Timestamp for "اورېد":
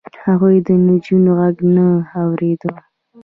2.21-2.61